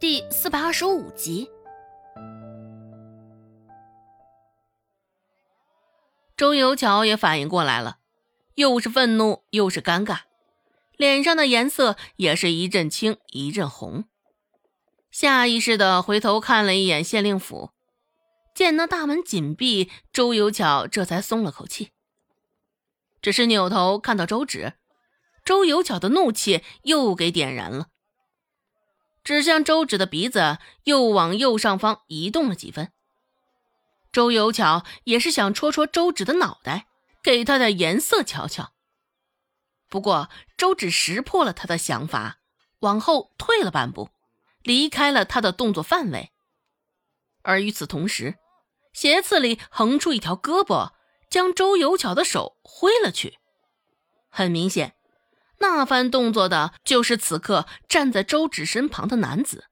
[0.00, 1.50] 第四百二十五集。
[6.36, 7.98] 周游桥也反应过来了，
[8.54, 10.20] 又是愤怒又是尴尬，
[10.96, 14.04] 脸上的颜色也是一阵青一阵红，
[15.10, 17.72] 下意识的回头看了一眼县令府，
[18.54, 21.90] 见那大门紧闭，周游桥这才松了口气。
[23.20, 24.74] 只是扭头看到周芷，
[25.44, 27.88] 周游桥的怒气又给点燃了。
[29.28, 32.90] 指向周芷的鼻子又往右上方移动了几分。
[34.10, 36.86] 周有巧也是想戳戳周芷的脑袋，
[37.22, 38.72] 给他点颜色瞧瞧。
[39.90, 42.38] 不过周芷识破了他的想法，
[42.78, 44.08] 往后退了半步，
[44.62, 46.32] 离开了他的动作范围。
[47.42, 48.36] 而与此同时，
[48.94, 50.92] 斜刺里横出一条胳膊，
[51.28, 53.36] 将周有巧的手挥了去。
[54.30, 54.94] 很明显。
[55.60, 59.64] 那番动作的就是此刻站在周芷身旁的男子。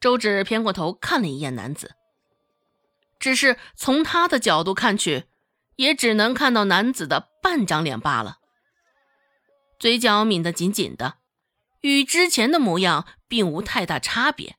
[0.00, 1.94] 周芷偏过头看了一眼男子，
[3.18, 5.26] 只是从他的角度看去，
[5.76, 8.38] 也只能看到男子的半张脸罢了。
[9.78, 11.18] 嘴角抿得紧紧的，
[11.82, 14.56] 与之前的模样并无太大差别。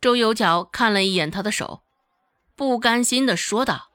[0.00, 1.82] 周有巧看了一眼他的手，
[2.54, 3.90] 不甘心的说道：“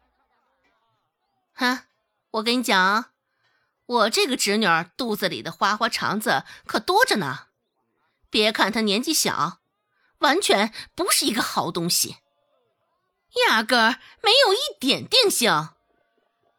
[1.56, 1.86] 哈，
[2.32, 3.06] 我跟你讲。”
[3.86, 4.66] 我这个侄女
[4.98, 7.48] 肚子里的花花肠子可多着呢，
[8.30, 9.60] 别看她年纪小，
[10.20, 12.18] 完全不是一个好东西，
[13.48, 15.52] 压根儿没有一点定性。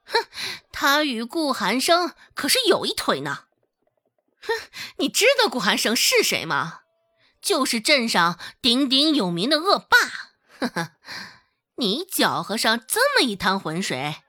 [0.04, 0.24] 哼，
[0.70, 3.46] 她与顾寒生可是有一腿呢。
[4.40, 4.52] 哼，
[4.98, 6.82] 你知道顾寒生是谁吗？
[7.42, 9.98] 就是镇上鼎鼎有名的恶霸。
[10.60, 10.92] 呵呵，
[11.76, 14.22] 你搅和上这么一滩浑水。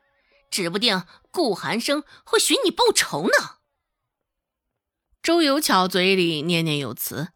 [0.49, 1.03] 指不定
[1.37, 3.57] 顾寒生会寻你报仇呢。
[5.21, 7.27] 周有巧嘴里念念有词，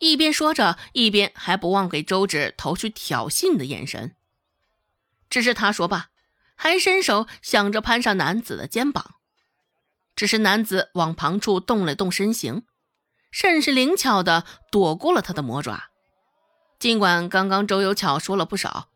[0.00, 4.16] 一边说着，一边还不忘给周芷投去挑衅的眼神。
[5.28, 6.08] 只是他说罢，
[6.56, 9.14] 还伸手想着攀上男子的肩膀，
[10.16, 12.64] 只是男子往旁处动了动身形，
[13.30, 15.90] 甚是灵巧的躲过了他的魔爪。
[16.80, 18.88] 尽管刚刚周有巧说了不少。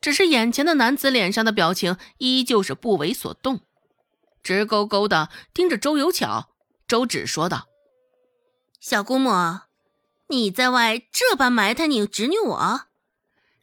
[0.00, 3.60] 只是眼前的男子脸上的表情依旧是不为所动，
[4.42, 6.48] 直勾勾的盯着周有巧。
[6.88, 7.68] 周芷说道
[8.80, 9.30] ：“小姑母，
[10.28, 12.80] 你在外这般埋汰你侄女我，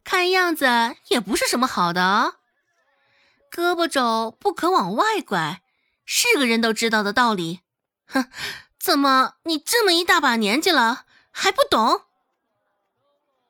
[0.04, 2.36] 看样子也不是什么好的哦。
[3.52, 5.62] 胳膊肘不可往外拐，
[6.06, 7.62] 是个人都知道的道理。
[8.06, 8.30] 哼，
[8.80, 12.04] 怎么你这么一大把年纪了还不懂？”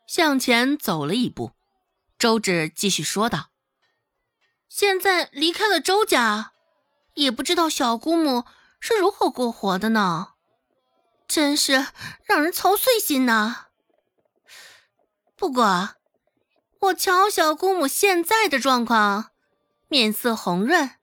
[0.07, 1.51] 向前走了一步。
[2.19, 3.51] 周芷继续说道
[4.67, 6.53] ：“现在离开了周家，
[7.13, 8.45] 也不知道小姑母
[8.79, 10.33] 是如何过活的呢，
[11.27, 11.87] 真是
[12.23, 13.67] 让人操碎心呐。
[15.35, 15.95] 不过，
[16.79, 19.31] 我瞧小姑母现在的状况，
[19.87, 20.95] 面色红润，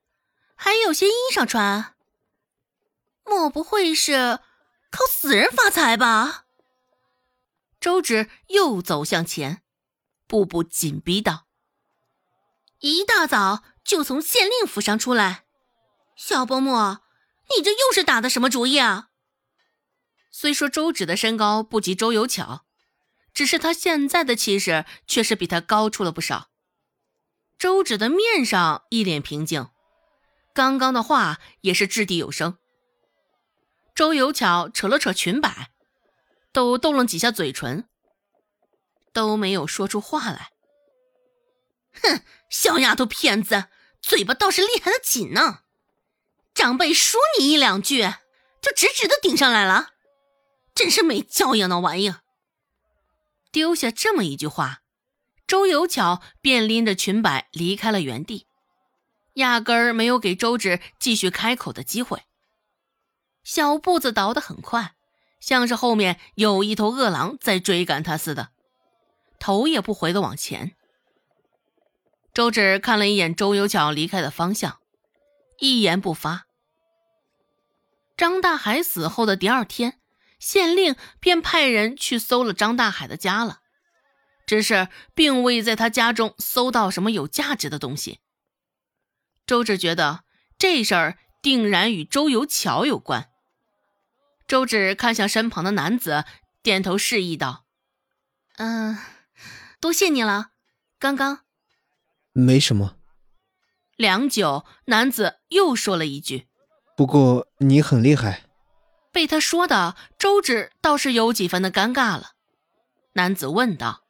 [0.56, 1.94] 还有些衣裳穿，
[3.24, 4.40] 莫不会是
[4.90, 6.46] 靠死人发财吧？”
[7.78, 9.63] 周芷又走向前。
[10.34, 11.46] 步步紧逼道
[12.82, 15.44] ：“一大早就从县令府上出来，
[16.16, 16.72] 小伯母，
[17.56, 19.10] 你这又是打的什么主意啊？”
[20.32, 22.66] 虽说周芷的身高不及周有巧，
[23.32, 26.50] 只是他现在的气势却是比他高出了不少。
[27.56, 29.68] 周芷的面上一脸平静，
[30.52, 32.58] 刚刚的话也是掷地有声。
[33.94, 35.70] 周有巧扯了扯裙摆，
[36.52, 37.88] 抖动了几下嘴唇。
[39.14, 40.50] 都没有说出话来。
[42.02, 42.20] 哼，
[42.50, 43.68] 小丫头片子，
[44.02, 45.60] 嘴巴倒是厉害的紧呢。
[46.52, 48.02] 长辈说你一两句，
[48.60, 49.90] 就直直的顶上来了，
[50.74, 52.14] 真是没教养的玩意。
[53.50, 54.82] 丢下这么一句话，
[55.46, 58.48] 周有巧便拎着裙摆离开了原地，
[59.34, 62.22] 压根儿没有给周芷继续开口的机会。
[63.44, 64.94] 小步子倒得很快，
[65.38, 68.50] 像是后面有一头饿狼在追赶他似的。
[69.44, 70.74] 头也不回的往前。
[72.32, 74.78] 周芷看了一眼周有巧离开的方向，
[75.58, 76.46] 一言不发。
[78.16, 80.00] 张大海死后的第二天，
[80.38, 83.60] 县令便派人去搜了张大海的家了，
[84.46, 88.20] 只是并未在他家中搜到什么有价值的东西。
[89.44, 90.24] 周芷觉得
[90.56, 93.28] 这事儿定然与周有巧有关。
[94.48, 96.24] 周芷看向身旁的男子，
[96.62, 97.66] 点头示意道
[98.56, 98.96] ：“嗯。”
[99.84, 100.52] 多谢你了，
[100.98, 101.40] 刚刚
[102.32, 102.96] 没什么。
[103.96, 106.46] 良久，男子又说了一句
[106.96, 108.44] ：“不过你很厉害。”
[109.12, 112.30] 被他说的，周芷倒是有几分的尴尬了。
[113.12, 114.04] 男子问道：“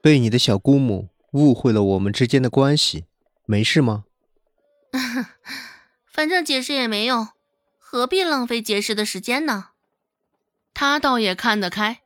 [0.00, 3.04] 被你的小姑母误会了我们之间的关系，
[3.44, 4.04] 没事吗？
[6.10, 7.28] ”反正解释也没用，
[7.76, 9.72] 何必浪费解释的时间呢？
[10.72, 12.00] 他倒也看得开，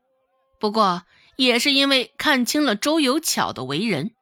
[0.59, 1.05] 不过
[1.37, 4.15] 也是因为看清了周有巧的为人，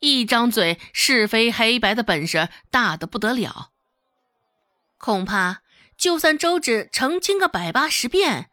[0.00, 3.70] 一张嘴是非黑白的本事大的不得了。
[4.98, 5.62] 恐怕
[5.96, 8.50] 就算周芷澄清个百八十遍，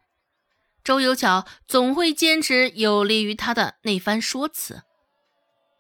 [0.84, 4.84] 周有巧总会坚持有利于他的那番说辞。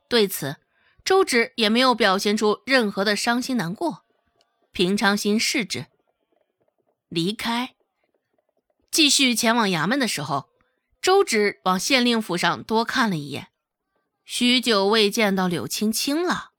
[0.07, 0.57] 对此，
[1.03, 4.05] 周芷也没有表现出任何的伤心难过。
[4.71, 5.87] 平常心视之，
[7.09, 7.75] 离开，
[8.89, 10.50] 继续前往衙门的时候，
[11.01, 13.47] 周芷往县令府上多看了一眼，
[14.23, 16.51] 许久未见到柳青青了。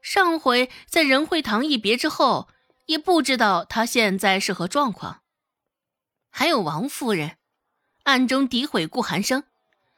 [0.00, 2.48] 上回在仁惠堂一别之后，
[2.84, 5.22] 也不知道她现在是何状况。
[6.30, 7.38] 还有王夫人，
[8.04, 9.42] 暗中诋毁顾寒生，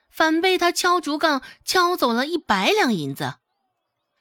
[0.08, 3.34] 反被他敲竹杠敲走了一百两银子。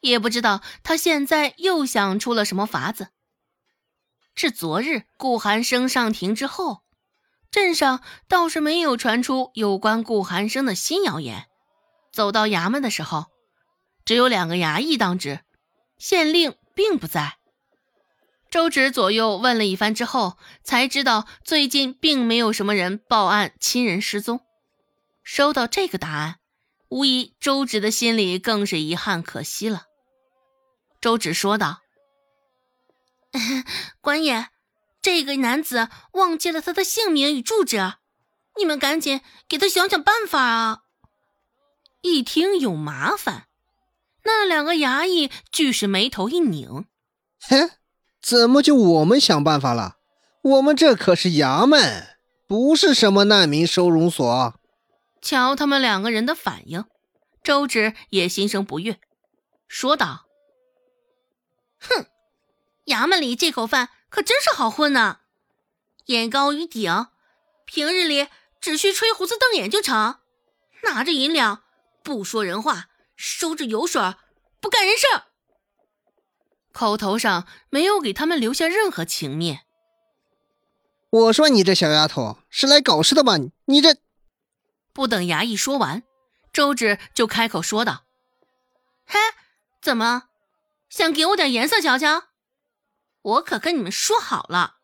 [0.01, 3.09] 也不知道他现在又想出了什么法子。
[4.35, 6.83] 至昨日顾寒生上庭之后，
[7.51, 11.47] 镇上倒是没有传出有关顾寒生的新谣言。
[12.11, 13.25] 走到衙门的时候，
[14.05, 15.41] 只有两个衙役当值，
[15.97, 17.37] 县令并不在。
[18.49, 24.41] 周芷左右问了一番之后，才知道最近并没有什么人报案亲人失踪。
[25.23, 26.37] 收到这个答案，
[26.89, 29.83] 无疑周芷的心里更是遗憾可惜了。
[31.01, 31.81] 周芷说道
[34.01, 34.47] ：“官爷，
[35.07, 37.93] 这个男子忘记了他的姓名与住址，
[38.57, 40.81] 你们赶紧给他想想办法啊！”
[42.03, 43.47] 一听有麻烦，
[44.25, 46.87] 那两个衙役俱是眉头一拧
[47.39, 47.69] ：“嘿，
[48.21, 49.95] 怎么就我们想办法了？
[50.41, 54.59] 我们这可是衙门，不是什么难民收容所。”
[55.23, 56.83] 瞧他们两个人的反应，
[57.41, 58.99] 周芷也心生不悦，
[59.69, 60.25] 说道。
[61.79, 62.07] 哼，
[62.87, 65.19] 衙门里这口饭可真是好混呢，
[66.05, 67.07] 眼高于顶，
[67.65, 68.27] 平日里
[68.61, 70.19] 只需吹胡子瞪眼就成，
[70.83, 71.63] 拿着银两
[72.03, 74.01] 不说人话，收着油水
[74.61, 75.05] 不干人事，
[76.71, 79.65] 口头上没有给他们留下任何情面。
[81.09, 83.37] 我说你这小丫头是来搞事的吧？
[83.65, 83.97] 你这……
[84.93, 86.03] 不等衙役说完，
[86.51, 88.05] 周芷就开口说道
[89.05, 89.19] ：“嘿，
[89.81, 90.29] 怎么？”
[90.89, 92.26] 想给我点颜色瞧瞧？
[93.27, 94.77] 我可跟你们说好了，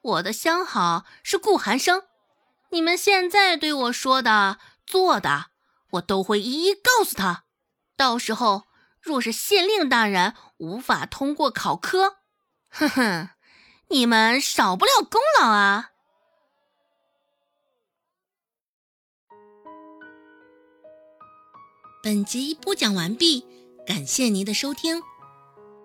[0.00, 2.04] 我的相好是顾寒生，
[2.70, 5.46] 你们现在对我说的、做的，
[5.90, 7.42] 我都会一一告诉他。
[7.96, 8.64] 到时候
[9.00, 12.18] 若是县令大人无法通过考科，
[12.70, 13.30] 哼哼，
[13.88, 15.90] 你们少不了功劳啊！
[22.04, 23.44] 本集播讲完毕，
[23.84, 25.02] 感谢您的收听。